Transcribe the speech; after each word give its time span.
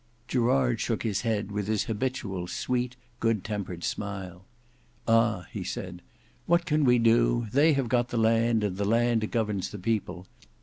Gerard 0.27 0.81
shook 0.81 1.03
his 1.03 1.21
head 1.21 1.51
with 1.51 1.67
his 1.67 1.83
habitual 1.83 2.47
sweet 2.47 2.95
good 3.19 3.43
tempered 3.43 3.83
smile. 3.83 4.45
"Ah!" 5.07 5.45
said 5.63 5.97
he, 6.03 6.11
"what 6.47 6.65
can 6.65 6.85
we 6.85 6.97
do; 6.97 7.45
they 7.53 7.73
have 7.73 7.87
got 7.87 8.07
the 8.09 8.17
land, 8.17 8.63
and 8.63 8.77
the 8.77 8.83
land 8.85 9.29
governs 9.29 9.69
the 9.69 9.77
people. 9.77 10.25